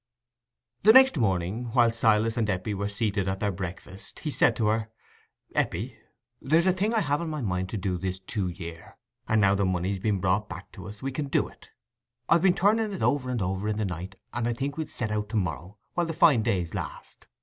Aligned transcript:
The 0.81 0.93
next 0.93 1.15
morning, 1.15 1.65
when 1.73 1.93
Silas 1.93 2.35
and 2.35 2.49
Eppie 2.49 2.73
were 2.73 2.87
seated 2.87 3.27
at 3.27 3.39
their 3.39 3.51
breakfast, 3.51 4.21
he 4.21 4.31
said 4.31 4.55
to 4.55 4.65
her— 4.65 4.89
"Eppie, 5.53 5.95
there's 6.41 6.65
a 6.65 6.73
thing 6.73 6.91
I've 6.95 7.03
had 7.03 7.21
on 7.21 7.29
my 7.29 7.41
mind 7.43 7.69
to 7.69 7.77
do 7.77 7.99
this 7.99 8.17
two 8.17 8.47
year, 8.47 8.97
and 9.27 9.39
now 9.39 9.53
the 9.53 9.63
money's 9.63 9.99
been 9.99 10.19
brought 10.19 10.49
back 10.49 10.71
to 10.71 10.87
us, 10.87 11.03
we 11.03 11.11
can 11.11 11.27
do 11.27 11.47
it. 11.47 11.69
I've 12.27 12.41
been 12.41 12.55
turning 12.55 12.91
it 12.93 13.03
over 13.03 13.29
and 13.29 13.43
over 13.43 13.67
in 13.67 13.77
the 13.77 13.85
night, 13.85 14.15
and 14.33 14.47
I 14.47 14.53
think 14.53 14.75
we'll 14.75 14.87
set 14.87 15.11
out 15.11 15.29
to 15.29 15.37
morrow, 15.37 15.77
while 15.93 16.07
the 16.07 16.13
fine 16.13 16.41
days 16.41 16.73
last. 16.73 17.27